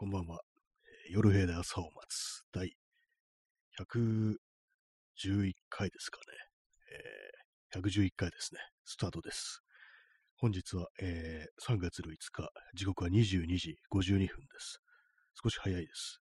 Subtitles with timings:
[0.00, 0.40] こんばんは。
[1.10, 2.72] 夜部で朝を待つ第
[3.78, 6.24] 111回ですかね。
[7.74, 8.60] えー、111回ですね。
[8.86, 9.60] スタートです。
[10.38, 14.80] 本日は、えー、3月の5日、時刻は22時52分です。
[15.34, 16.18] 少し早いです。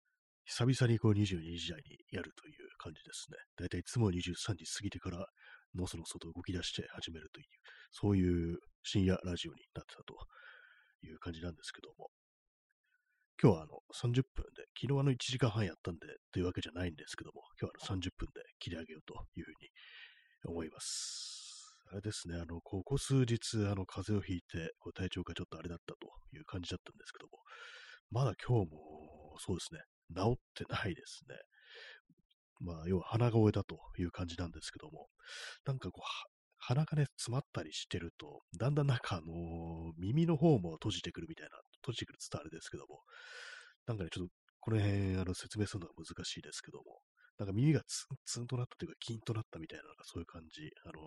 [0.44, 1.24] 久々にこう22
[1.58, 3.38] 時台にやるという感じですね。
[3.56, 5.26] だいたいいつも23時過ぎてから
[5.74, 7.46] のその外動き出して始めるという、
[7.90, 10.14] そういう深夜ラジオになってたと
[11.02, 12.10] いう感じなんですけども、
[13.42, 19.68] 今日はあの30分で、昨日あの1時間半やったんでというわけじゃないんですけども、今日はあの30分で切り上げようというふうに
[20.46, 21.44] 思います。
[21.90, 27.38] あれですね、あの、ここ数日、あの、風邪をひいて、こう体調がちょっとあれだったという感じだったんですけども、
[28.10, 29.80] まだ今日も、そうですね、
[30.14, 31.36] 治ってないですね。
[32.60, 35.08] まあ、要は鼻声だという感じなんですけども、
[35.66, 36.04] なんかこう、
[36.56, 43.04] 鼻がね、詰まったりしてると、だんだんなんかあのー、耳の方も閉じてくるみたいな、閉じてくるって言ったらあれですけども、
[43.86, 44.32] なんかね、ちょっと
[44.64, 47.04] この辺、あの、説明するのが難しいですけども、
[47.36, 50.70] なんか耳がツンツンとなったというか、キンとなったみたいな、なんかそういう感じ。
[50.86, 51.02] あの、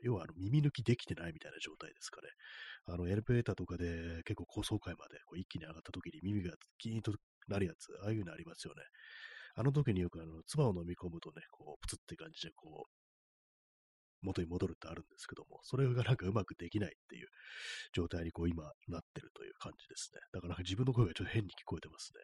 [0.00, 2.28] 要はあの耳抜きできてないみたいな状態ですかね。
[2.86, 7.12] あの、エレベーターとかで結構高層階までこう一気に上がった時に耳がキーンと
[7.48, 8.82] なるやつ、ああいうのありますよね。
[9.56, 13.01] あの時によくあの、唾を飲み込むとね、こう、プツって感じでこう、
[14.22, 17.28] 元に戻るってあるんですけども、それがなんかうまくできないっていう
[17.92, 20.20] 状態にこう今なってるという感じですね。
[20.32, 22.22] だから自分の声がちょっと変に聞こえてますね。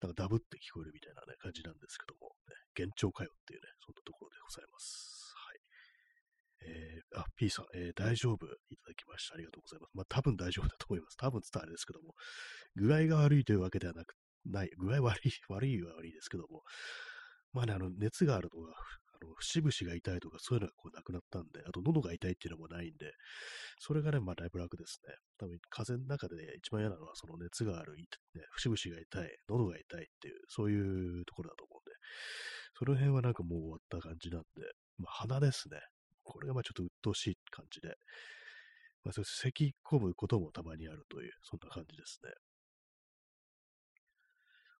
[0.00, 5.32] なんかダブって聞こえるみたいなね、感じなんですけども、ね、幻聴かよっていうね、そんなところでございます。
[5.36, 5.60] はい。
[6.62, 9.34] えー、あ、P さん、えー、大丈夫いただきました。
[9.34, 9.90] ありがとうございます。
[9.94, 11.16] まあ、多分大丈夫だと思います。
[11.16, 12.14] 多分伝わるんですけども、
[12.76, 16.62] 具合が悪いというわけではなく、ない、具合悪い、悪いは悪いですけども、
[17.52, 18.72] まあね、あの、熱があるのが
[19.26, 23.12] の、節々が痛いとかそういうのがこうなくなったんで、あと喉が痛いっていうのもないんで、
[23.78, 25.14] それがね、まあだいぶ楽ですね。
[25.38, 31.96] 多分風邪の中で一番嫌なのはその熱がある、ね、節々が痛い、喉が痛いっていう、そういうところだと思うんで、
[32.78, 34.46] その辺はなんかもう終わった感じなんで、
[34.98, 35.78] まあ鼻ですね。
[36.22, 37.96] これがまあちょっと鬱陶しい感じで、
[39.02, 42.30] まあ、それ咳込むこともたまにあるという、そんな感じですね。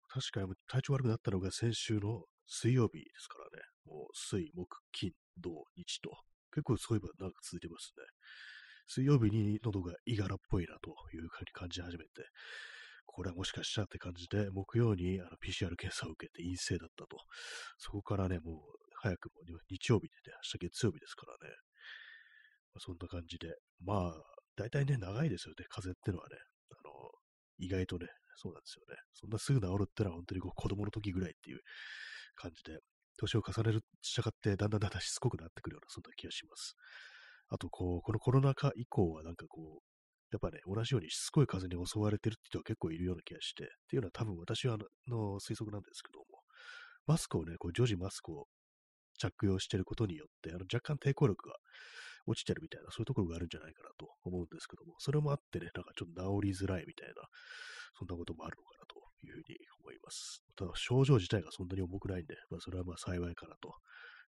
[0.09, 3.70] 確かに体調悪くなったのが先週の水曜日ですからね。
[4.15, 6.11] 水、木、金、土、日と。
[6.53, 8.05] 結構そういえば長く続いてますね。
[8.87, 12.11] 水曜日に喉がいがらっぽいなというふうに感じ始めて、
[13.07, 17.19] これはもしかしたらって感じで、木曜にあの PCR 検査を受けて陰性だったと。
[17.79, 21.55] そこからね、もう早くも日曜日でね、明日月曜日ですからね。
[22.75, 23.55] まあ、そんな感じで。
[23.85, 24.15] まあ、
[24.57, 26.37] 大体ね、長いですよね、風邪ってのはね。
[26.71, 27.11] あの、
[27.59, 28.97] 意外とね、そうなんですよね。
[29.15, 31.61] そんなすぐ治るってのは本当にこう子供の時ぐらいっていう
[32.35, 32.79] 感じで、
[33.21, 36.75] 年を重ねる従ってだんだんだんだんしつこくなってくるような、そんな気がします。
[37.49, 39.91] あと、こう、このコロナ禍以降はなんかこう、
[40.33, 46.25] やっぱね、同じようにしつこい風に襲われてるって人は結構いるような気がして、っていうのは多分私はの推測なんですけども、
[47.07, 48.47] マスクをね、こう常時マスクを
[49.19, 51.57] 着用してることによって、あの若干抵抗力が
[52.27, 57.15] 落ちてるみたいな、そういうところがあるんじゃないかなと思うんですけども、それもあってね、なんかちょっと治りづらいみたいな、
[57.99, 58.80] そんなこともあるのかな
[59.21, 60.43] というふうに思います。
[60.57, 63.69] ただ、症状自体がそんなに重くないんで、まあ、それはまあ幸いかなと、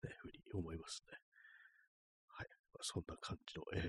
[0.02, 1.18] ね、ふうに思いますね。
[2.26, 2.48] はい。
[2.72, 3.82] まあ、そんな感じの、えー、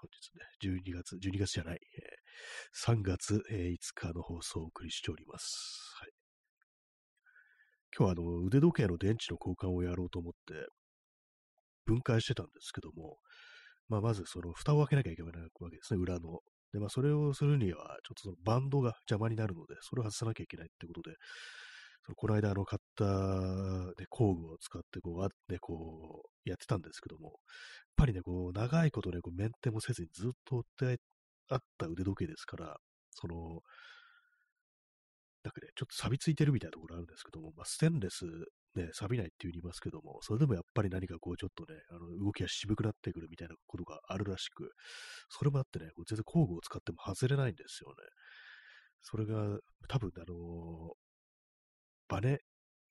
[0.00, 5.96] 本日ね、12月、12月じゃない、えー、3月、えー、5日の放送をお送りしております。
[6.00, 6.10] はい。
[7.96, 10.54] 今日はあの腕時計の電池の交換をやろうと思って
[11.84, 13.18] 分解してたんですけども、
[13.88, 16.40] まあ、まずその蓋を開けなきゃいけないわけですね、裏の。
[16.72, 21.16] で、まあ、それをするには、ちょっとそのバンドが邪魔になるので、それを外さなきゃいけないってことで、
[22.04, 23.04] そのこの間、あの、買った、
[24.00, 27.36] ね、工具を使って、こう、ね、こう、やってたんですけども、やっ
[27.96, 31.00] ぱりね、こう、長いことね、こう、メンテもせずにずっと追って
[31.48, 32.78] あった腕時計ですから、
[33.10, 33.60] その、
[35.42, 38.24] なんかね、ちょっと錆びついてるみたいなところあるんですけども、まあ、ステンレス、
[38.76, 44.70] ね、錆びないって言いますけども、それでもやっぱり何かこうちょっとね、あの動きが渋くなってくるみたいなことがあるらしく、
[45.28, 47.94] それもあってね、こう全然工具を使っても外れないんですよね。
[49.02, 49.58] それが
[49.88, 50.94] 多分、あの
[52.08, 52.38] バネ、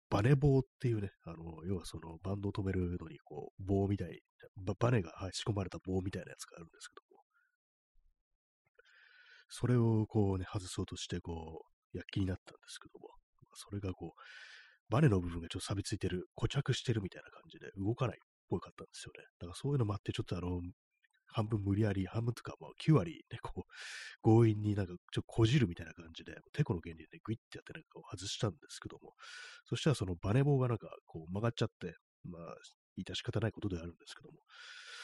[0.09, 4.19] バネ棒っていうね、あの、要はそのバンドを止めるのに、こう、棒みたい、
[4.79, 7.23] バネが、はい、仕込まれた棒みたいなやつがあるんですけども、
[9.49, 13.09] それをこうね、外そうとして、こう、躍起になったんですけども、
[13.53, 14.21] それがこう、
[14.89, 18.19] バネの部分がちょっと錆びついてる、固着してるみたいな感じで動かないっ
[18.49, 19.25] ぽかったんですよね。
[19.39, 20.61] だからそういうのもあって、ちょっとあの、
[21.31, 23.63] 半分無理やり、半分とか、まあ9割ね、こう、
[24.23, 29.13] 強引になんかちょっとこじるみたいな感じで、テコの原理で、グイッてやってなんか外したんですけども、
[29.65, 32.55] そしたらそのバネ棒がなんかこう曲がっちゃって、まあ、
[32.97, 34.39] いた仕方ないことではあるんですけども、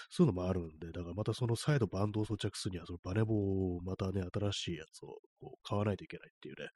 [0.10, 6.70] そういうのもあるんで、だからまたその再度バンドを装着するには、そのバネ棒をまたね、新しいやつをこう買わないといけないっていうね、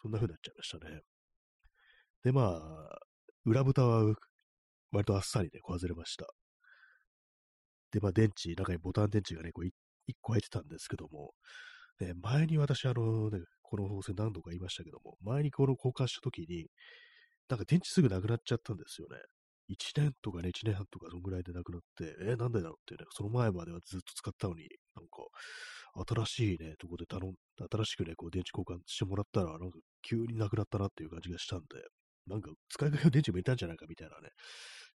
[0.00, 1.02] そんな風になっちゃいましたね。
[2.24, 2.98] で、まあ、
[3.44, 4.14] 裏蓋は
[4.92, 6.26] 割とあっさりね、こう外れました。
[7.92, 9.70] で、まあ電池、中にボタン電池がね、こう1
[10.20, 11.32] 個入ってたんですけども、
[12.00, 16.66] ね、前に私、あのね、この放送何度か言いましたけども、前にこの交換した時に、
[17.48, 19.18] なんか電池すぐなくなっちゃったんですよね。
[19.68, 25.24] 1年とかね、1年半とかそんぐらいでなくなって、えー、なんでだろうってね、その前まではずっと使ったのに、なんか、
[26.26, 27.34] 新しいね、とこで頼ん、
[27.70, 31.66] 新しくね、こう電池交換してもらったら、なんか急になくなったなっていう感じがしたんで、
[32.26, 34.30] なんか使いかけの電池もいたんじゃないかみたいなね、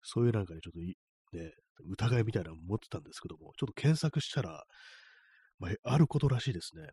[0.02, 0.78] そういうなんかね、ちょっと
[1.36, 1.52] ね、
[1.84, 4.64] 疑いみたいなの持ってたんですけども、ちょっと検索したら、
[5.58, 6.88] まあ、あることらしいですね。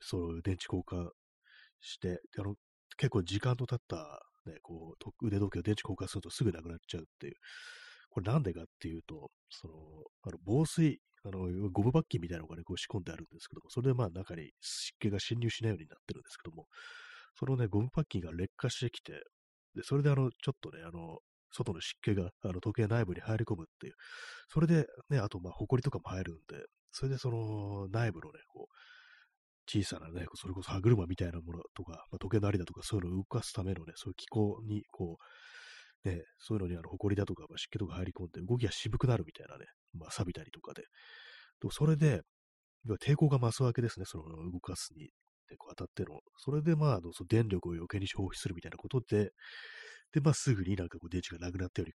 [0.00, 1.10] そういう電池交換
[1.80, 2.54] して、あの、
[2.96, 7.34] 結構時間の経ったね、こう、腕時計を電池交換するとすぐなくなっちゃうっていう。
[8.10, 9.74] これなんでかっていうと、その、
[10.22, 16.66] あの防水、あの、ゴムバッキンみたいなのがね、こう仕込んであるんですけども、それでまあ中に湿気が侵入しないようになってるんですけども、
[17.38, 19.22] そのね、ゴムパッキンが劣化してきて、
[19.74, 21.18] で、それであの、ちょっとね、あの、
[21.52, 23.94] 外の湿気があの時計内部に入り込むっていう、
[24.48, 28.74] それでね、あとまあ、埃とかも入るんで、それでその内部のね、こう、
[29.66, 35.18] 小さなね、それこそ歯車みたいなものとか、まあ、時計のありだとか、そういうのを動かすためのね、そういう機構に、こ
[36.04, 40.82] う、ね、そういうのにあの、埃だとか、まあ、湿気とか入り込んで、動きが渋くなるみたいなね、まあ、錆びたりとかで。
[41.60, 42.22] とそれで、
[43.00, 45.10] 抵抗が増すわけですね、その動かすに、
[45.52, 46.20] でこう当たっての。
[46.38, 49.30] それで、まあ、あのその電力を余計に消費するみたいなことで、
[50.12, 51.92] で、まあ、すぐになんかこう電池がなくなったより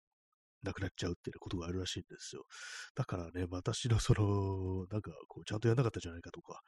[0.62, 2.44] なくなっちゃうっていうことがあるらしいんですよ。
[2.96, 6.60] だからね、私のその、なんかこう、ちゃんとやんなかったじゃないかとか、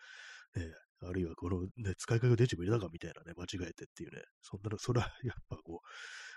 [0.55, 0.71] ね、
[1.03, 5.81] あるいはこのね、使いかけが電池も入れたかみたいなね、間違えてっていうね、そんなの、それはやっぱこ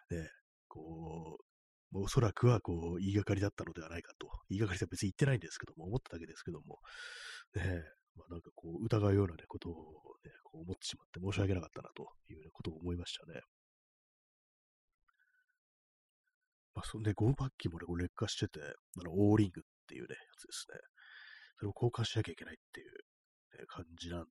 [0.10, 0.30] う、ね、
[0.68, 1.50] こう、
[1.92, 4.30] おそらくはこう、言いがかりだったのではないかと。
[4.50, 6.80] 言いがかりは別に言ってないんですけども、思っただけですけども、
[7.56, 7.84] ね、
[8.16, 9.74] まあ、なんかこう、疑うようなね、ことを
[10.24, 13.42] ね、こう思ってしまって申し訳なかったなという、ね、ことを思いましたね。
[16.76, 20.80] まあ、そんで、ゴムパッキンもね、こう劣化してて、あの、オーリングっていうね、やつですね。
[21.58, 22.92] それを交換しなきゃいけないっていう、
[23.60, 24.28] ね、感じなんで、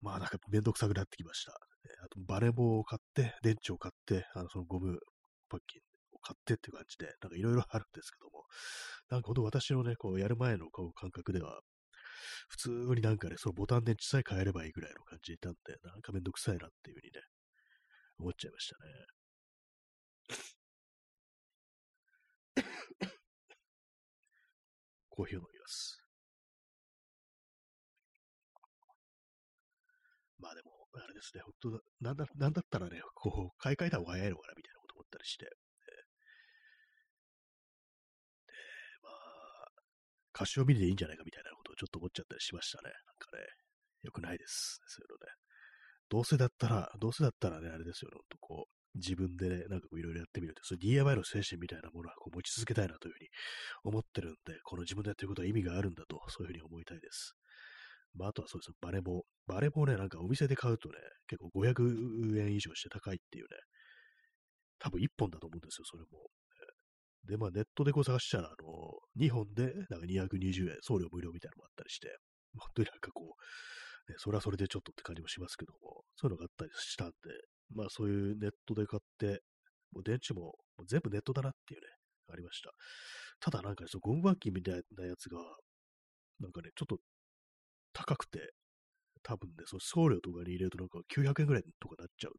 [0.00, 1.52] まあなんかめんどくさくなってきました。
[1.52, 4.98] あと、バレ棒を買って、電池を買って、あの、そのゴム
[5.48, 5.82] パッキン
[6.12, 8.44] を買ってっていう感じで、なんかいろいろあるんですけども、
[9.10, 11.60] なんかほんと私のね、こう、やる前のこう感覚では、
[12.48, 17.20] 普通になんかね、そのボタン電池さえ変えればいいぐらいの感じでいたんで、なんかめんどくさいなっていうふうにね、
[18.18, 19.06] 思っちゃいましたね。
[25.10, 26.02] コーヒーを飲みます。
[30.38, 35.44] まあでも、あれですね、本当なんだ、なんだったらね、こう、買い替えた方が早いのかな、みたいなこと思ったりして。
[35.44, 35.50] で、
[39.02, 39.68] まあ、
[40.32, 42.90] カシオミニでいいんじゃないかみたいなとちょっと思っちゃったりしましたね。
[42.90, 43.44] なんかね、
[44.02, 44.80] 良くないです。
[44.86, 45.32] そういうのね。
[46.08, 53.28] どうせだったら、どうせだったらね、あれですよね、とこう、自分でね、なんかいろいろやってみるって、そう DIY の精神みたいなものはこう持ち続けたいなというふうに
[53.84, 57.32] 思ってるんで、この自分でやってることは意味があるんだと、そういうふうに思いたいです。
[58.14, 59.22] まあ、あとはそうですよ、バレボー。
[59.46, 60.96] バレボーね、なんかお店で買うとね、
[61.26, 63.56] 結構500円以上して高いっていうね、
[64.78, 66.28] 多分1本だと思うんですよ、それも。
[67.28, 72.16] で、まあネットでこう探したら、あの、2本でなんか220円、送料無料みたいなのもあったりして、
[72.58, 73.36] 本当になんかこ
[74.08, 77.14] う、ね、それはそれでちょっとって感じもしますけども、そういうのがあったりしたんで、
[77.74, 79.42] まあそういうネットで買って、
[79.92, 81.86] もう電池ももう全部ネットだなっていうね、
[82.32, 82.70] ありました。
[83.40, 85.38] ただなんか、ね、そのゴムバッキンみたいなやつが、
[86.40, 86.98] なんかね、ちょっと
[87.92, 88.52] 高くて、
[89.22, 92.32] 多分ね、その送料とかに入れるとなんか900円ぐらいとかなっちゃう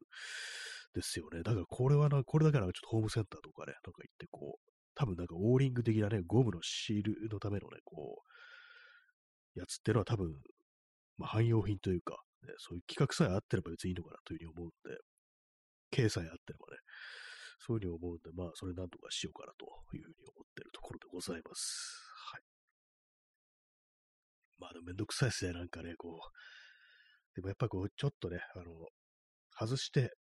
[0.94, 1.42] ですよね。
[1.42, 8.22] だからこれはな、これだけなんかちょっとホームセンターとかね、なんか行ってこう、多分なんかオーリング的なね、ゴムのシールのためのね、こ
[9.56, 10.32] う、やつってのは多分、
[11.16, 14.98] まあ、汎用品というか、ね、そういう規格さえあってれば別にいいのかなというふうに思うんで、
[15.90, 16.78] 経済あってればね、
[17.58, 22.02] そういうふうに思うんで、まあ、それなんとかしようかなというふうに思ってるところでございます。
[22.32, 22.42] はい。
[24.58, 27.34] まあ、でもめんどくさいですね、なんかね、こう。
[27.34, 28.64] でもやっぱこう、ちょっとね、あの、
[29.58, 30.14] 外して、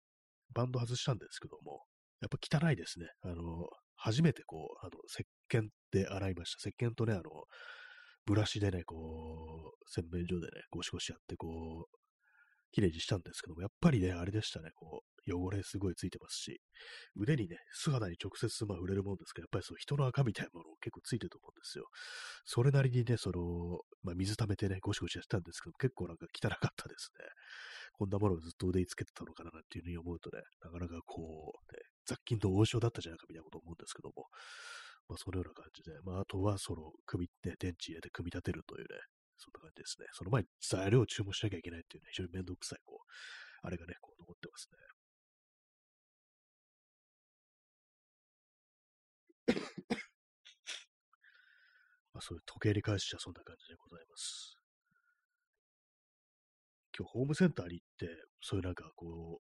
[0.54, 1.84] バンド外したんですけども、
[2.22, 2.38] やっぱ
[2.68, 3.08] 汚いですね。
[3.22, 3.68] あの、
[4.04, 6.70] 初めてこう、あの、石鹸で洗いました。
[6.70, 7.24] 石鹸とね、あの、
[8.26, 11.98] ブラシでね、こう、洗面所でね、ゴシゴシやって、こう、
[12.74, 16.60] 綺麗にしたんですけども、やっぱりね、あれでしたね、こう、汚れすごいついてますし、
[17.16, 21.86] 腕にね、素肌に直接まあ触れるもんですけど、やっぱりそう人の赤みたいなもの結構ついてると思うんですよ。
[22.44, 27.26] それなりにね、その、まあ、水溜めてね、ゴシゴシやってたんですけど、結構なんか汚かったですね。
[27.94, 34.28] こんなものをずっと腕につけてたのかなっていうふうに思うとね、なかなかこう、ね、雑菌と王将だったじゃないかみたいなこと思うんですけども、
[35.08, 39.00] まあ、そのような感じで、まあ、あとは、その、組み、ね、電池入れて組み立てるというね、
[39.38, 40.08] そんな感じですね。
[40.14, 44.78] その前に材料を注文しなきゃいけないっていうね、非常にめんどくさい、こう、あれがね、こう残ってますね。
[52.14, 54.58] まあ、そういう時計に関してはそんな感じでございます。
[56.98, 58.08] 今日ホームセンターに行って、
[58.40, 59.44] そういうなんかこう、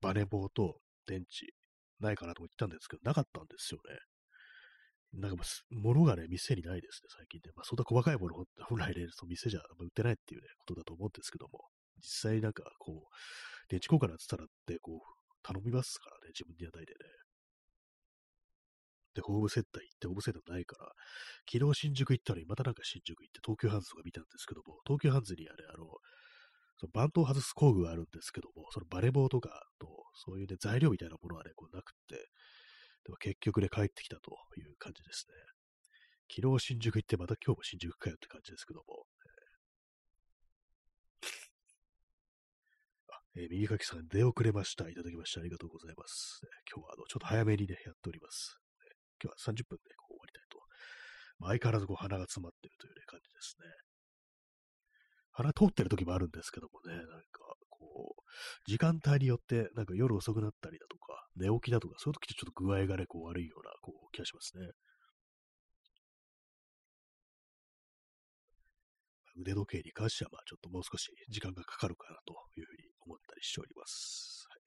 [0.00, 1.52] バネ棒と電池
[2.00, 3.98] ないかなと思ったんですけど、なかったんですよね。
[5.20, 7.50] なんか、物がね、店にないですね、最近で。
[7.54, 13.16] まあ、そんな細かいもの 本来ね、その店じゃ売ってないっていうね、ことだと思うんですけども、実際なんか、こう、
[13.68, 15.00] 電池交換なんつったらって、こう、
[15.42, 16.98] 頼みますからね、自分でやないでね。
[19.14, 20.92] で、ホームセンター行って、ホームセンターないから、
[21.50, 25.88] 昨日新宿行ったのに、またなんか新宿行って、東急ハンズとか見たんですけども、東急ハンズにあれ、あの、
[26.78, 32.16] そのバントを外す工具があるんですけども、そのバレボーとかと、そういうね、材料みたいなものはね、こうなくて、
[33.04, 35.34] でも結局ね、帰ってきたという感じですね。
[36.28, 39.06] 昨日新宿行って、また今日も新宿かよって感じですけども。
[43.36, 44.88] えー、右書きさん、出遅れました。
[44.88, 45.40] いただきました。
[45.40, 46.40] ありがとうございます。
[46.72, 48.58] 今日はあのちょっと早めにね、やっております。
[49.22, 50.58] 今日は30分でこう終わりたいと。
[51.38, 53.68] まあ、相変わらずこう鼻が詰まってるという、ね、感じですね。
[55.36, 58.22] 鼻通ってる時もあるんですけどもね、なんか、こう、
[58.70, 64.70] 時間帯によって、なんか夜遅くなったりだとか、寝起きだとか、そういう時ってちょっと具合がね、こう悪いような、こう、気がしますね。
[69.36, 74.46] 腕時計に関しては、まあ、ちょっともう少し時間がかかるかなというふうに思ったりしております。
[74.50, 74.60] はい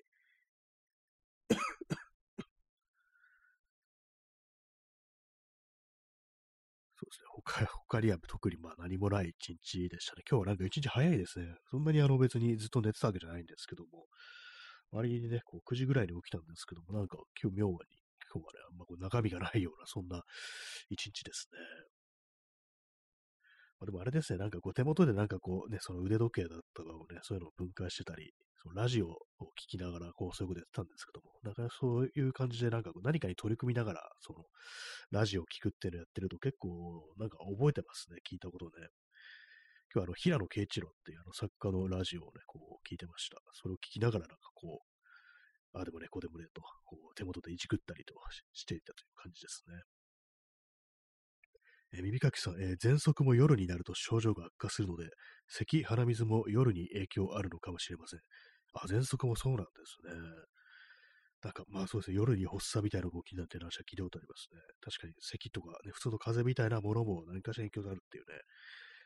[6.96, 7.28] そうですね。
[7.42, 10.24] 他、 他には特にまあ何もない一日でしたね。
[10.30, 11.56] 今日はなんか一日早いですね。
[11.70, 14.08] そんなにあの別にずっと寝てたわけじゃないんですけども、
[14.92, 17.78] 割にね、こう9時ぐらいに起きたんですけども、なんか今日妙に、
[18.32, 20.24] 今日はね、あんまこう中身がないような、そんな
[20.90, 21.60] 一日ですね。
[23.80, 29.16] まあ、でもあれですね、なんかこう手元でなんかこうね、その腕時計だったかをね、そういうのを分解してたり、そのラジオを
[29.56, 34.44] 聞きながら、こう、そういうことやってたんですけども、だかそういう感じで、なんかこう何かに取り組みながら、その、
[35.12, 36.68] ラジオを聞くっていうのをやってると結構、
[37.18, 38.72] なんか覚えてますね、聞いたことね。
[39.94, 43.38] 今日はあの、平野啓一郎っていうあの作家のラジオをね、こう、聞いてました。
[43.54, 48.14] それを聞きながら、なんかこう、ああでもね、こうでもね、と、こう、手元でいじくったりと
[48.54, 49.82] していたという感じですね。
[51.94, 55.10] え耳かきさん、えー、喘息も夜になると症状が悪化するので、
[55.48, 58.20] 咳、鼻水も夜に影響あるのかもしれません。
[58.74, 60.22] あ、喘息もそうなんですね。
[61.42, 64.60] なんか、まあそうですね、夜に発作みたいな動きなってる話は聞いたことありますね。
[64.82, 68.40] 確かに咳とかね、普通の風邪みたいなものも何かしら影響があるっていうね。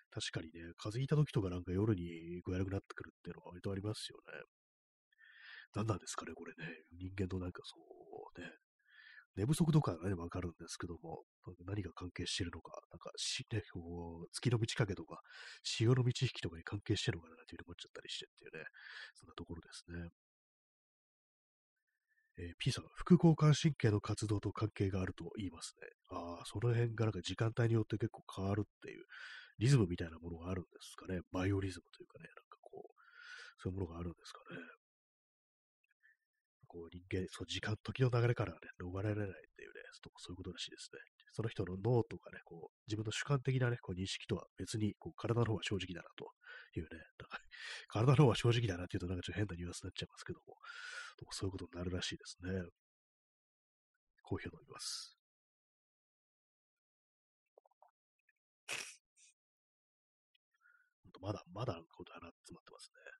[0.09, 4.41] 確かにね、風邪ひいた時とかなんか夜に具合悪くなってくるっていうのは割とありますよね。
[5.73, 6.69] 何なんですかね、これね。
[6.97, 8.49] 人間のなんかそうね、
[9.35, 11.23] 寝不足とかはね、わかるんですけども、
[11.65, 13.11] 何が関係してるのか、なんか、
[13.51, 15.21] ね、こう月の満ち欠けとか、
[15.63, 18.65] 潮の満ち引きとかに関係してるのかなというふうに思っちゃったりしてっていうね、
[19.15, 20.09] そんなところですね。
[22.37, 25.87] えー、P さん、副交感神経の活動と関係があると言いますね。
[26.09, 29.05] ああ、その辺がなんか時間帯によって結構変わるっていう、
[29.59, 31.21] リズムみたいなものがあるんですかね。
[31.31, 33.01] バイオリズムというかね、なんかこう、
[33.61, 34.57] そういうものがあるんですかね。
[36.74, 41.00] こう人間、そう時間、時の流れからね、逃れられないっていうね、そういうことらしいですね。
[41.32, 46.34] その人の脳とかね、こう、自分の主観的なね、こう認識とは別に、こう、体の方が正直だなと
[46.74, 47.44] いうね、だから
[48.10, 50.58] 体の方が正直だなっていうとなんかちょっと変なニュアンスになっちゃいますけども、
[51.30, 52.50] そういうことになるらしいですね。
[54.24, 55.15] コーヒーを飲みます。
[61.22, 63.12] まだ、まだことはな詰まってますね。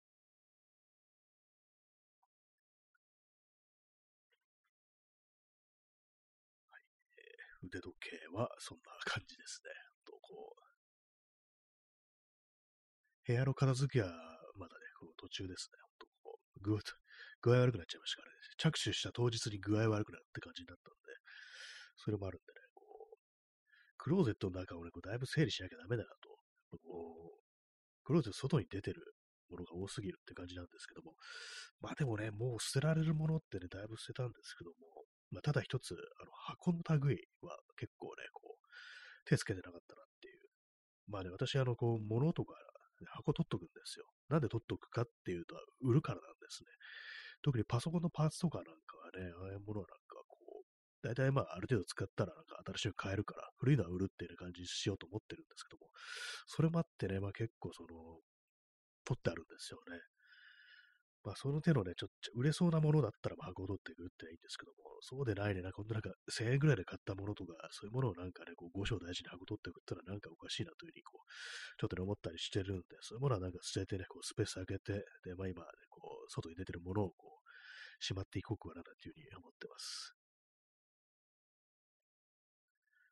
[7.74, 9.72] 腕時計はそんな感じですね。
[10.06, 10.62] とこう
[13.26, 14.12] 部屋の片付けは
[14.60, 15.80] まだね、こう途中ですね。
[15.82, 16.78] ほんとこう具
[17.42, 18.38] 具合悪くなっちゃいましたからね。
[18.58, 21.18] 着手した当日に具合悪くなるって感じになったんで、
[21.98, 23.18] それもあるんでね、こう、
[23.98, 26.30] クローゼットの中をね、こうだいぶ整理しなきゃダメだなと。
[26.72, 27.44] こう
[28.04, 29.16] クローゼット外に出てる
[29.50, 31.16] ものが多すぎるって感じなんですけども、
[31.80, 35.03] まあでもね、もう捨てられるものってね、だいぶ捨てたんですけども、
[35.34, 38.68] まあ、ただ一つ、あの箱の類は結構ね、こう、
[39.26, 40.40] 手つけてなかったなっていう。
[41.08, 42.56] まあね、私、あの、こう、物とか、
[43.10, 44.06] 箱取っとくんですよ。
[44.30, 46.70] なんで取っとくかっていうと、売るからなんですね。
[47.42, 55.90] 特にパソコンのパーツとかなんかはね、ああいうものなんかこう、大体まあある程度使ったらなんか新しく買えるから、古いのは売るっていう感じにしようと思ってるんですけども、
[56.48, 57.90] それもあってね、まあ結構その、
[59.04, 60.00] 取ってあるんですよね。
[61.24, 71.28] まあ、その手のね、ちょっと売れそうなものだったら、まあ、箱を取ってくっていいんですけども、そうでないね、なんか、なんか、1000円ぐらいで買ったものとか、そういうものをなんかね、こう、5章大事に箱取ってくってのはなんかおかしいなというふうに、こう、
[71.80, 80.16] ちょっとね、思ったりしてるんで、そういうものはなんか捨ててね、こう、スペース空けて、で、まあ今、ね、こう、外に出てるものをこう、しまっていこうかなというふうに思ってます。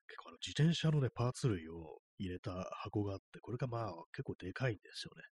[0.08, 2.51] 結構あの、自転車のね、パーツ類を入れた
[2.84, 5.24] 箱があって、これがまあ結構でかいんですよね。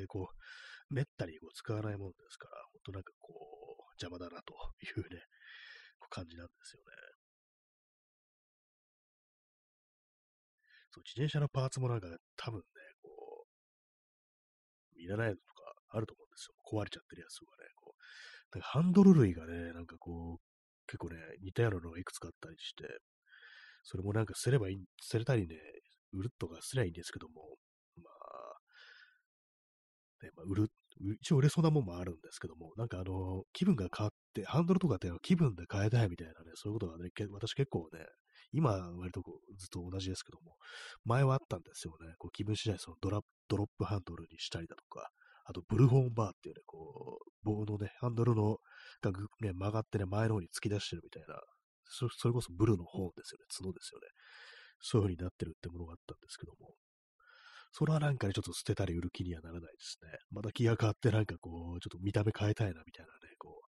[0.00, 0.34] で、こう、
[0.90, 5.22] めったにこう使わないもんですから、ほんとなんかこう、邪魔だなというね、
[6.10, 6.86] 感じなんですよね。
[10.90, 12.64] そう、自転車のパーツもなんか、ね、多分ね、
[13.02, 13.46] こ
[14.96, 16.54] う、いらないのとかあると思うんですよ。
[16.62, 22.84] 壊れちゃってるやつとかね、こう、なんかハンドル類がね、なんかこう、結構ね、似たようなのがいくつかあったりして、
[23.82, 25.56] それもなんか捨てればいい、捨てれたりね、
[26.12, 27.56] 売るとかすりゃいいんですけども、
[30.24, 30.68] ね、まあ、売る、
[31.20, 38.04] 一応売れそうなもんもあるんですけども、なんかあの、気分が変わって、ハンドルとかって気分で変えたいみたいなね、そういうことがね、私結構ね、
[38.52, 40.56] 今割とこうずっと同じですけども、
[41.04, 42.14] 前はあったんですよね。
[42.18, 45.10] こう気分次第そのドラドロップハンドルにしたりだとか、
[45.46, 48.58] あとブルホーンバーっていうね、こう、棒のね、ハンドルの
[49.02, 51.38] がね、曲がってね、前の方に突き出してるみたいな、
[51.84, 54.08] それこそブルのホーンですよね、角ですよね。
[54.80, 56.74] そういう風になってるってものがあったんですけども、
[57.76, 60.08] それはなんかね、ちょっと捨てたり売る気にはならないですね。
[60.30, 63.62] また気が変わってなんかこう、ちょっと見た目変えたいなみたいなね、こ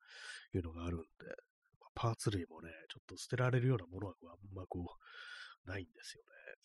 [0.54, 1.06] う、いうのがあるんで、
[1.80, 4.80] まあパーツ類もね、ちょっと捨てられるようなものはあんまこ
[5.66, 6.56] う、ないんですよね。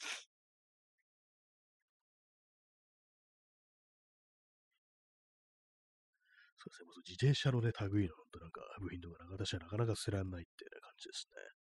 [6.60, 11.59] そうですね、自転車のね、類の、なんか部品とか、私はなかなか捨てられないっていう、感じですね。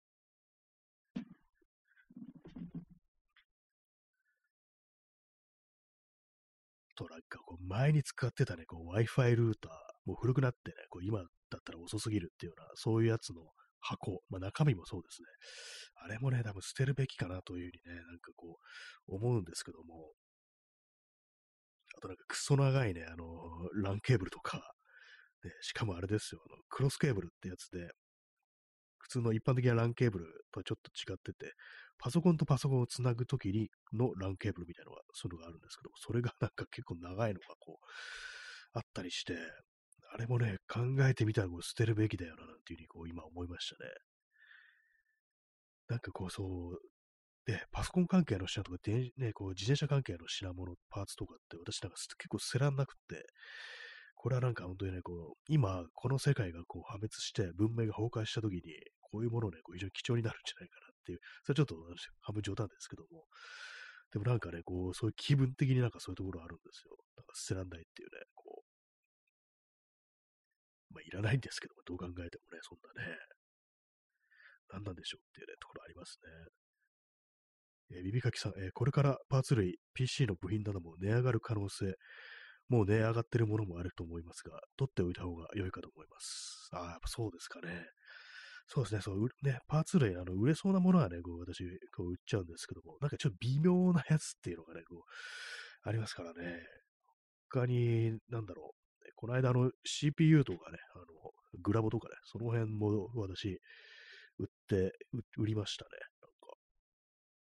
[6.95, 9.71] となんかこう前に使ってたね、こう Wi-Fi ルーター、
[10.05, 13.41] もう古くなってね、こう今だったら遅すぎるっていうような、そういうやつの
[13.81, 15.27] 箱、まあ中身もそうですね。
[16.03, 18.57] あれもね、多分捨てるべきかなというふうにね、なんかこ
[19.07, 20.11] う思うんですけども、
[21.97, 23.25] あとなんかクソ長いね、あの、
[23.83, 24.57] LAN ケーブルとか、
[25.43, 27.91] ね、しかもあれですよ、あのクロスケーブルってやつで、
[28.99, 31.53] 普通の一般的な LAN ケーブルとはちょっと違ってて、
[31.97, 37.85] パソコンとパソコンをつなぐときにの LAN ケーブルみたいなのが、そういうのがあるんですけど、それがなんか結構長いのがこう、
[38.73, 39.35] あったりして、
[40.13, 43.91] あれもね、考えてみたらこう捨てるべきだよな、なんていうふうにこう今思いましたね。
[45.87, 46.79] なんかこうそう、
[47.45, 53.27] で、パソコン関係の品とか、でね、こう自転車関係の品物、パーツとかって私なんか結構捨てらんなくって、
[54.15, 58.61] これはなんか本当にね、こう、今、この世界がこう破滅して文明が崩壊した時に、
[59.01, 61.75] こういうものね、こう非常に貴重になるんじゃないかなっていう、それちょっと
[62.21, 63.29] 半分冗談ですけども、
[64.11, 66.97] でもなんかね、こう、そういう気分的になんかそういうところあるんですよ。
[67.17, 68.63] なんか捨てらんないっていうね、こ
[70.89, 73.17] う、まあ、いらないんですけども、どう考えてもね、そんなね、
[74.71, 77.97] 何なんでしょうっていうね、ところありますね。
[77.97, 81.93] えー、ビビカキさん、えー、これからパーツ類、PC の部品なども値上がる可能性、
[82.69, 86.69] もう値上がってるものもあると思いますが、取っておいた方が良いかと思います。
[86.71, 87.85] ああ、やっぱそうですかね。
[88.67, 91.63] そうですね、そう、ね、パーツ類、あの、売れそうなものはね、こう、私、
[91.95, 96.63] こう、売っちゃうんですけども、なんかちょっと微妙なやつっていうのがね、こう、ありますからね。
[97.49, 101.05] 他に、なんだろう、この間、あの、CPU とかね、あの、
[101.61, 103.59] グラボとかね、その辺も私、
[104.39, 104.93] 売って、
[105.37, 105.89] 売りましたね。
[106.21, 106.57] なんか、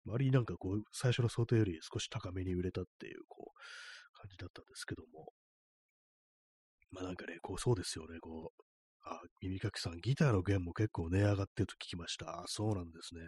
[0.06, 5.32] 周りなんかこう、最初の想定より少し高めに売れたっていう、こう、感じだったんですけども。
[6.91, 8.72] まあなんかね、こう、そうですよね、こう、
[9.05, 12.41] あ、耳かきさん、ギターの弦も結構値上がってると聞きました。
[12.41, 13.21] あ、そうなんですね。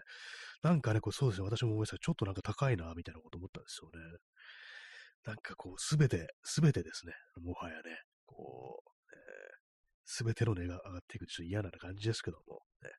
[0.64, 1.98] なんかね、こうそうですね、私も思いました。
[1.98, 4.18] ちょっとなんか高いな、みたいなこと思ったんですよね。
[5.26, 8.90] なんかこう、すべて、すべてですね、もはやね、こう、
[10.06, 12.90] す、べ、ての値が上がっていくちょっと嫌な感じですけども、ね、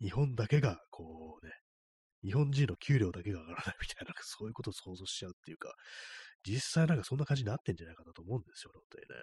[0.00, 1.52] 日本だけが、こうね、
[2.22, 5.74] 日本人の給料だけが上がらないみたいな、そういうことを想像しちゃうっていうか、
[6.44, 9.14] 実際なんかそんな感じになってんじゃないかなと思うんですよね、本当にね。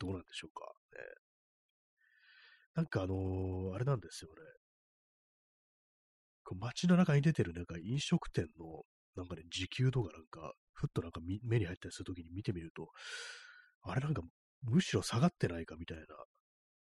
[0.00, 0.79] どうなんでしょうか。
[0.92, 0.98] ね、
[2.74, 4.36] なんかあのー、あれなんですよね。
[6.44, 8.82] こう街の中に出てるなんか飲食店の
[9.16, 12.88] なんかね、時給とかなんか、ふっとなんか目に入ったりするときに見てみると、
[13.82, 14.22] あれなんか
[14.62, 16.02] むしろ下がってないかみたいな、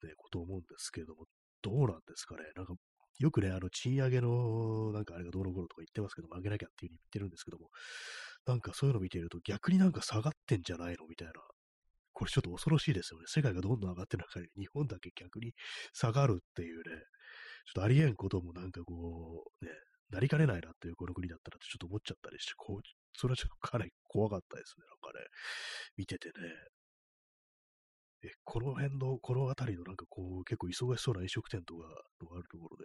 [0.08, 1.24] ね、ことを思うんですけれども、
[1.62, 2.42] どうなんですかね。
[2.56, 2.74] なんか
[3.18, 7.68] よくね、あの、賃上げの、なんかあれがどうのこうのとか言ってますけども、上げなきゃっていう風に言ってるんですけども、
[8.46, 11.34] なんかそういうの見ていると逆になんか下がってんじゃないのみたいな。
[12.20, 13.24] これちょっと恐ろしいですよね。
[13.28, 15.54] 世界がどんどん上がってる中で、日本だけ逆に
[15.94, 16.84] 下がるっていうね、
[17.64, 19.72] ちょっとありえんこともなんかこう、ね、
[20.10, 22.82] なりかねないなっていうこの国だったらってちょっと思っちゃったりして、こう、
[23.16, 24.84] それはちょっとかなり怖かったですね。
[24.84, 25.24] なんかね、
[25.96, 26.32] 見ててね。
[28.22, 31.84] え、この辺の、この辺りのなんかこう、結構忙しそうな飲食店とか
[32.20, 32.84] のあるところで、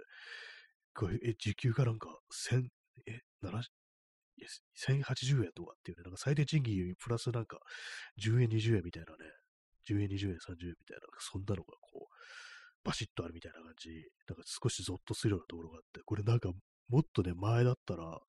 [0.93, 2.69] これえ、時給がなんか、千、
[3.05, 3.61] え、7、
[4.75, 7.59] 1080円とかっていうね、なんか最低賃金プラスなんか
[8.17, 9.31] 10円、20円みたいなね、
[9.89, 12.15] 10円、20円、30円みたいな、そんなのがこう、
[12.83, 13.89] バシッとあるみたいな感じ、
[14.27, 16.49] なんか少しゾッとするようなところがあって、これなんか
[16.89, 18.19] もっとね、前だったら、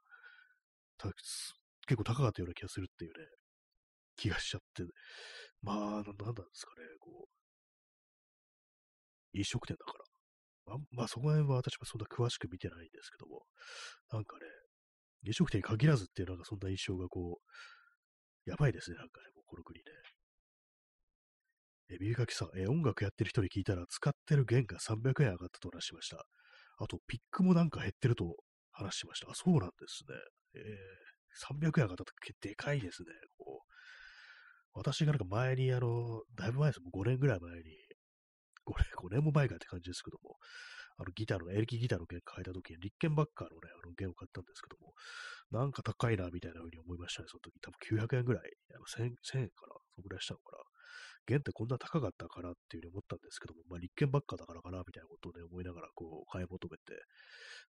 [1.86, 3.26] 結構高かったような気がするっていうね、
[4.16, 4.82] 気がしちゃって、
[5.62, 6.06] まあ、なんなんで
[6.54, 7.28] すかね、こ
[9.34, 10.04] う、飲食店だから。
[10.66, 13.44] ままあ、そこら辺は私もそんな詳しく見てないんですけども、
[14.10, 14.42] なんかね、
[15.26, 17.40] 飲食店に限らずっていうなんかそんな印象がこ
[18.46, 19.84] う、やばいですね、なんかね、もうこの国ね。
[21.90, 26.24] え、耳かきさん、え、音楽やってる人に聞いたら使ってる弦が300円上がったと話しました。
[26.78, 28.36] あと、ピックもなんか減ってると
[28.72, 29.30] 話しました。
[29.30, 30.14] あ、そうなんですね。
[30.54, 33.08] えー、300円上がったとでかいですね。
[33.38, 33.76] こう
[34.76, 37.62] 私がなんか前に、あの、だいぶ前ですも5年ぐらい前に、
[38.66, 40.36] 5年 ,5 年も前かって感じですけども、
[40.98, 44.94] あのギターの、エレキギターの弦変えた時に、リッケンバッカーのね、あの弦を買ったんですけども、
[45.50, 47.60] なんか高いな、みたいな風に思いましたね、その時。
[47.60, 48.50] 多分900円ぐらい、
[48.96, 50.62] 1000, 1000円かな、そのぐらいしたのかな。
[51.26, 56.96] 弦ってこんな高かったかなっていうふうに思ったんですけども、まあ、立憲ばっかだからかな、みたいなことをね、思いながら、こう、買い求めて、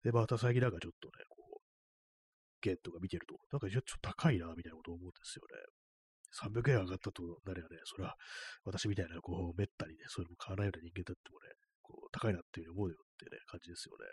[0.04, 1.66] で、また最近なんかちょっとね、こう、
[2.62, 5.58] 弦とか見てると、なんかちょっと高いな、みたいなことを思うんですよね。
[6.36, 8.14] 300円上がったとなればね、それは
[8.64, 11.48] 私みたいな、こう、めったにね、そういうのも買わないような人間だってもね、
[11.82, 14.04] こう、高いなっていうふうに思うよってね、感じですよね。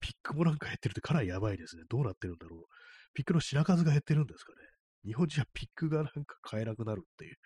[0.00, 1.82] ピックもなんか減ってるってかなりやばいですね。
[1.90, 2.64] どうなってるんだろう。
[3.12, 4.58] ピックの品数が減ってるんですかね。
[5.04, 7.36] 日本人はピックがなんか買えなくなるっていう、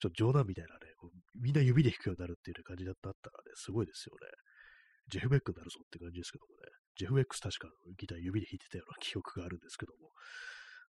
[0.00, 3.20] ちょっと冗談みたいなね、こうみんな指で弾くようになるっていう感じだったらね、
[3.54, 4.28] すごいですよね。
[5.08, 6.66] ジェフ・ベックになるぞって感じですけどもね。
[6.98, 10.10] ジェフ・ベックス確かギター指で弾いてたような記憶があるんですけども。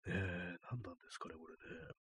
[0.08, 1.92] えー、何なんですかね、これね。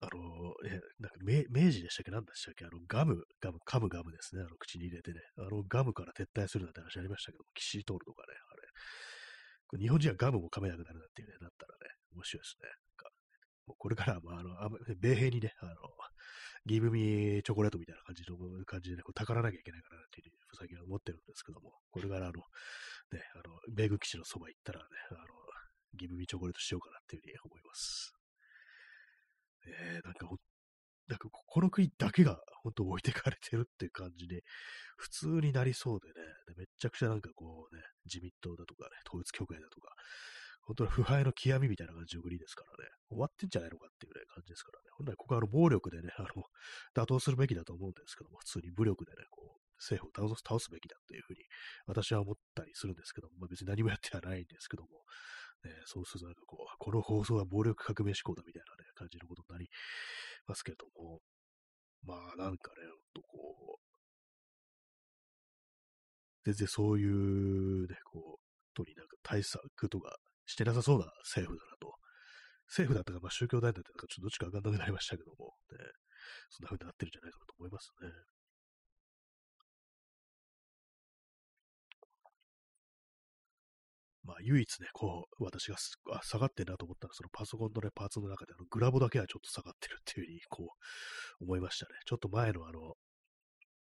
[0.00, 2.10] あの、え、なんか明明治でしたっけ？
[2.10, 2.64] 何でしたっけ？
[2.66, 4.42] あの、ガム、ガム、噛むガムですね。
[4.42, 5.20] あの、口に入れてね。
[5.38, 8.34] あの、ガムから撤退するなんて話ありましたけども、キシリトールとかね、
[9.72, 9.80] あれ。
[9.80, 12.68] 日本人はガムも噛めなくなるなんていうね、なったらね、面白いですね。
[13.66, 15.74] もうこれからは、まあ、あの、米兵にね、あの、
[16.66, 22.42] ギブミチョコレートみたいな感じの感じで、ね、こう、たからなきゃいけないかなっていうふうに、最近は思ってるんですけども、これからあの、
[23.10, 25.18] ね、あの、米軍基地のそば行ったらね、あの、
[25.98, 28.15] ギブミチョコレートしようかなっていうふうに思います。
[29.70, 30.26] えー、なんか
[31.08, 34.42] なんかこの国だけが本当置いてかれてるっていう感じで、
[34.96, 36.14] 普通になりそうでね、
[36.48, 39.94] でめちゃくちゃなんかこうね、自民党だとかね、統一教会だとか、
[40.66, 46.42] 本当に腐敗の極みみたいな感じの国ですからね、終わってんじゃないのかっていう、ね、感じですからね、本来ここはあの暴力でね、あの、
[46.92, 51.40] 打倒するべきだと思うんですけども、普通に武力でね、こう、政府を倒すべきだっていうふうに
[51.86, 54.88] 私は思ったりするんですけども、まあ、別に何もやってはないんですけども、
[55.66, 59.68] ね、そうするとなんかこう、この放送は暴力革命志向だみたいなね、感じのことになり
[60.46, 61.20] ますけれども、
[62.04, 63.86] まあなんかね、ほんとこう、
[66.44, 71.94] 全然そういうね、こう、とになんか対策とかしてなさそうな政府だなと。
[72.68, 75.78] 政府だったか、まあ宗教団体だったか、ちょっとどっちかわかんなくなりましたけども、ね、
[76.50, 78.35] そんな風になってるんじゃないかなと思いますね。
[84.26, 85.76] まあ、唯一ね、こう、私が
[86.12, 90.74] あ下がってるなと思ったら、そのパソコンのね、パーツの中で、あの、グラボだけはちょっと下がってるっていうふうに、こ
[91.40, 91.92] う、思いましたね。
[92.04, 92.94] ちょっと前のあの、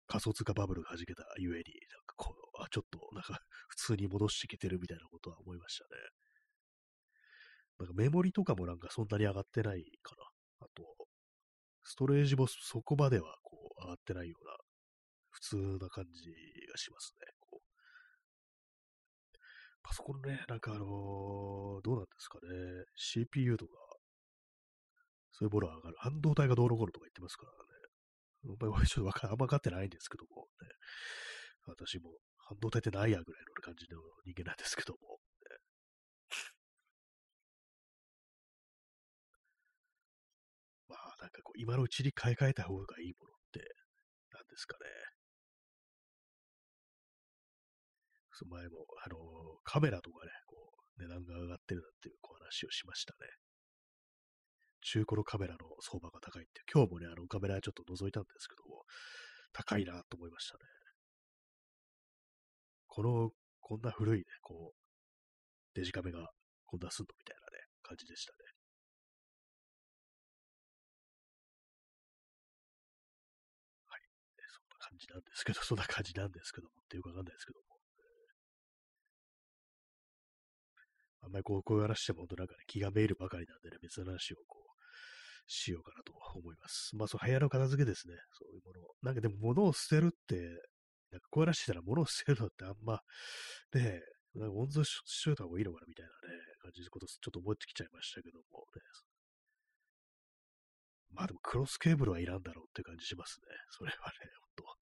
[0.08, 5.90] 仮想通貨バブルが弾けたゆえに、なんかこう、あ、ちょっと、なんか、 普通に戻してきてるみたいなことは思いましたね。
[7.80, 10.24] なんかメモリとかもなんかそんなに上がってないかな。
[10.62, 11.08] あと、
[11.84, 14.58] ストレージもそこまではこう上がってないような、
[15.30, 16.32] 普通な感じ
[16.72, 17.37] がしますね。
[19.88, 22.50] パソコンね、なんかあのー、どうなんですかね、
[22.96, 23.72] CPU とか、
[25.32, 25.96] そういうものは上がる。
[26.00, 28.86] 半導体がどうのこうのとか言ってますからね。
[28.86, 30.68] ちょっとわかあんま分かってないんですけども、ね、
[31.68, 35.20] 私も半導体ってないやぐらいの感じの人間なんですけども、
[40.90, 43.60] まあなんかこう、今のうちに買い替えた方がいいものって、
[44.34, 45.17] なんですかね。
[48.46, 49.18] 前も、あの、
[49.64, 50.56] カメラとかね、こ
[50.98, 53.20] う、値段が上がってるなんていうこう話をしましたね。
[54.82, 58.84] 中古のカメラの相場が高いって、今日もね、あのカメラちょっと覗いたんですけども、
[59.54, 60.60] 高いなと思いましたね。
[62.88, 64.78] この、こんな古いね、こう、
[65.76, 66.28] デジカメが
[66.66, 68.38] こんなすんのみたいなね、感じでしたね。
[73.90, 74.02] はい。
[74.50, 77.67] そんな感じなんですけど、そんな感じなんですけども、っていうかわかんないですけど。
[81.28, 84.68] あんまりこう、こういう話しても本当なんかね、気がめいるばかりなんでね、別の話をこう、
[85.48, 86.96] しようかなと思います。
[86.96, 88.16] まあ、そう、部屋の片付けですね。
[88.32, 88.80] そういうもの。
[89.02, 90.36] なんかでも物を捨てるって、
[91.12, 93.00] なんかこうやらしてたら物を捨てるのってあんま、
[93.74, 94.02] ね、
[94.36, 98.82] なんか温存しといた方がいいのかなみたいなね、感じのことちょっと思ってきちゃいましたけども、ね、
[101.12, 103.48] まあでもクロスケーブルはいらんだろうって感じしますね。
[103.72, 104.18] それはね、
[104.56, 104.76] ほんと。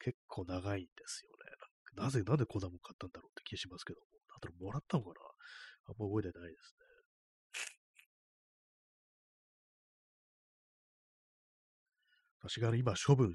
[0.00, 2.02] 結構長いんですよね。
[2.02, 4.06] なぜ、なんでこんなもん買ったんだろうって気しますけども。
[4.36, 5.14] あともらったのかな
[5.90, 6.90] あんま覚えてないですね。
[12.42, 13.34] 私が今処分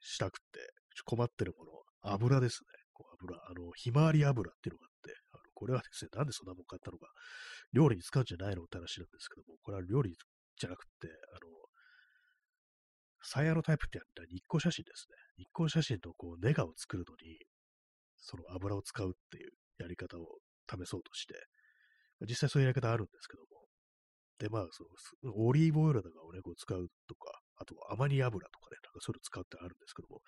[0.00, 0.44] したくて
[1.04, 1.72] 困ってるもの、
[2.14, 2.66] 油ですね。
[2.92, 7.06] こう油、あの、ひまわり油っていうのがあって、あのこれはですね、なんでそんなもん買ったのか、
[7.72, 10.16] 料理に使うんじゃないのって話なんですけども、これは料理
[10.56, 11.52] じゃなくて、あの、
[13.22, 15.44] サイヤのタイプってやった日光写真ですね。
[15.44, 17.38] 日光写真とこうネガを作るのに、
[18.18, 20.38] その油を使うっていうやり方を
[20.70, 21.34] 試そうとして、
[22.22, 23.48] 実際そういうやり方あるんですけども、
[24.38, 30.20] で、まあ、そう、オリーブオイルとかをね、こう使うとか、あとアマニ油とかね、なんかそういうの使うってあるんですけども、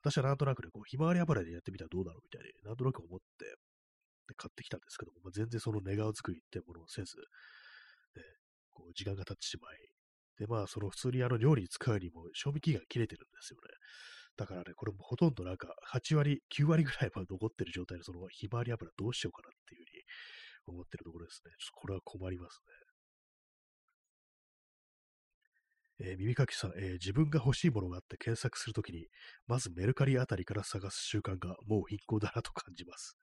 [0.00, 3.56] 私はなんとなくね、こう、ひまわり油でやってみたらどうだろうみたいになんとなく思って、
[4.28, 7.16] で買ってきたんですけども、まあ、全然そのネガを作りってものをせず、
[8.16, 8.22] ね、
[8.72, 9.78] こう、時間が経ってしまい、
[10.38, 13.72] で、まあ、その普通にあの料理に使うにも賞味期限が切れてるんですよね。
[14.36, 19.95] だからね、これもほとんどなんか8割、9割ぐらいは残ってる状態で、そのひまわり油どうしようかなっていうふうに
[20.72, 21.52] 思ってるところですね。
[21.58, 22.86] ちょっとこれは困りますね。
[25.98, 29.06] えー、耳かきさん、えー、自分が欲しいものがあって検索するときに、
[29.46, 33.16] まずメルカリあたりから探す習慣がもう貧困だなと感じます。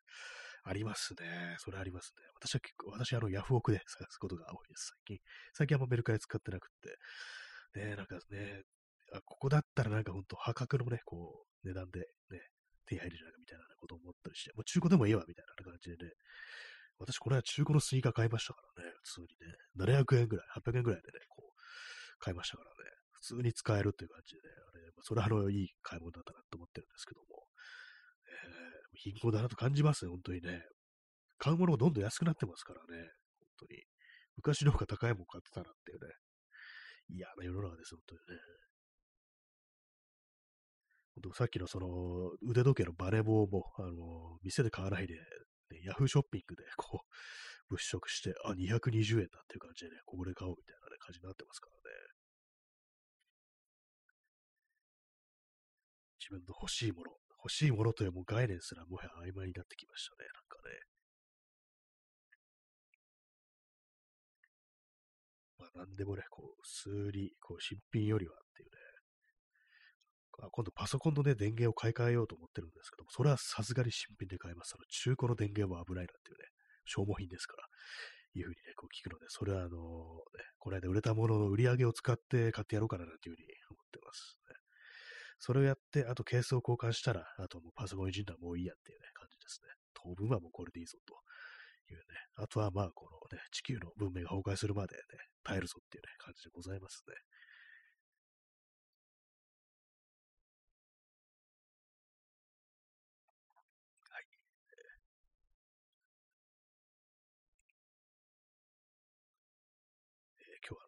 [0.64, 1.56] ありますね。
[1.60, 2.24] それありますね。
[2.36, 4.94] 私は結構、私はあのヤフオクで 探すことが多いです。
[5.06, 5.20] 最近、
[5.54, 7.80] 最近あんまメルカリ使ってなくって。
[7.80, 8.64] ねなんかね、
[9.12, 12.40] あここだったらなんかほんと破格のね、こう、値段でね、
[12.86, 16.12] 手に入るじゃないかみたいなことを思ったりして、もう中古でもいいわみたいな感じでね、
[17.00, 19.28] 私これは中古のスニーカー買いましたからね、普通に
[19.88, 27.48] ね、700円ぐらい、800円ぐらいでね、こう、買いましたからね、普通に使えるっていう感じでね、あれ、まあそれはあの、いい買い物だったなと思ってるんですけども、
[28.28, 30.62] えー、貧困だなと感じますね、本当にね。
[31.40, 33.04] 買うものがどんどん安くなってますからね、
[33.60, 33.84] 本当に。
[34.38, 36.14] 昔の方が高いもの買ってたなっていうね、
[37.10, 38.42] 嫌な世の中です、本当にね。
[41.36, 45.16] さっきのその腕時計のバネ棒も、あの、店で買わないで、
[45.74, 47.08] ね、ヤフーショッピングでこう、
[47.70, 52.14] 物色して、あ、220円だっていう感じでね、ここで買おうみたいな、ね、感じになってますからね。
[56.20, 57.12] 自分の欲しいもの、
[57.44, 60.94] 欲しいものというもう概念すらもはや曖昧になってきましたね、なんかね。
[65.58, 68.43] まあ、なんでもね、こう、数理、こう、新品よりは、
[70.52, 74.70] 今度パソコンのね、電源を買い替えようと思ってるんですけども、それはさすがに新品で買います。
[74.70, 76.46] その中古の電源は危ないなっていうね、
[76.86, 77.68] 消耗品ですから、
[78.36, 84.56] いうふうにね、こう聞くので、それはあの、ね、この間売れたものの売り上げを使って買ってやろうかななんていうふうに思ってます、ね。
[85.40, 89.70] それをやって、あとケースを交換したら、あともうパソコンいじんだらもういいやっていうね、感じですね。
[89.94, 91.14] 当分はもうこれでいいぞと
[91.94, 92.04] いうね。
[92.36, 95.02] あとはまあ、このね、地球の文明が崩壊するまでね、
[95.44, 97.14] 耐えるぞっていうね、感じでございますね。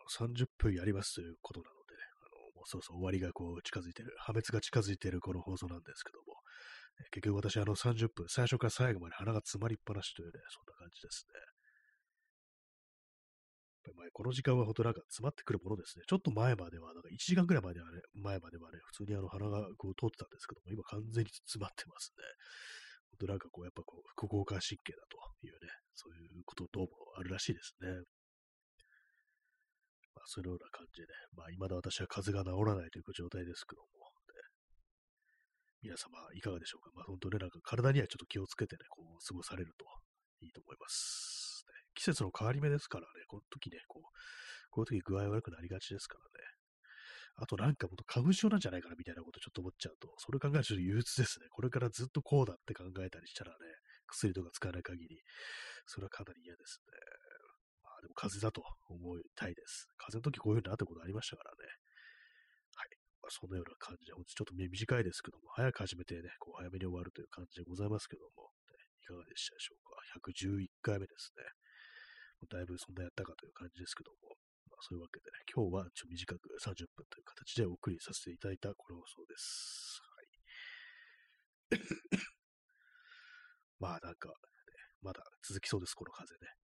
[0.10, 1.76] 30分やりますということなの
[2.66, 6.42] そうそう、終わりがこう近づいてる、破滅が近づいているこの放送なんですけども、
[7.12, 11.40] 結局私あの30分、最初から最後まで鼻が詰まりっぱなしというね、そんな感じですね。
[13.94, 16.06] まあ、この時間は本当なんか詰まってくるものですね。
[16.10, 22.26] ちょっと前までは、なんか1時間くらい前ではね、前まではね、普通にあの鼻がこう通ってたんですけども、今完全に詰まってますね。
[23.22, 27.94] 本当なんかこう、やっぱこう、副交感神経だというね、そういうことどうもあるらしいですね。
[30.16, 34.16] まあ、そのような感じで、まあ、未だ私は風邪が治らないという状態ですけども、
[35.86, 39.86] 皆様いかがでしょうかまあ、本当ね、なんか体にはちょっと気をつけてね、こう、過ごされると
[40.42, 41.62] いいと思います。
[41.70, 44.10] ね、季節の変わり目ですからね、この時ね、こう、
[44.74, 46.56] こういう時具合悪くなりがちですからね。
[47.38, 51.46] あとなんかもっと花粉症なんじゃないかなみたいなことちょっと思っちゃうと、それ考えるとちょっと憂鬱ですね。
[51.52, 53.58] これからずっとこうだって考えたりしたらね、
[54.08, 55.22] 薬とか使わない限り、
[55.86, 56.98] それはかなり嫌ですね。
[58.06, 59.90] でも風だと思いたいです。
[59.98, 61.66] 風の時こういう風になったことありましたからね。
[62.78, 62.94] はい。
[63.26, 71.50] まあ、そのような感じで、ちょっと短いですけども、早く始めてね、こう早めに終わるという感じでございますけども、ね、いかがでしたでしょうか？111回目ですね。
[72.46, 74.38] だいぶそんなやったかという感じですけども、
[74.70, 79.98] まあ、そういうわけでね、今日はちょ短く30分という形でお送りさせていただいたこの放送です。
[80.06, 81.82] はい。
[83.82, 84.36] まあなんか、ね、
[85.02, 86.65] まだ続きそうです、この風ね。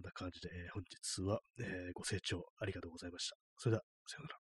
[0.00, 3.36] そんな感じで、えー本日は、えーご清聴ありがとうございました。
[3.58, 4.49] それでは、さようなら。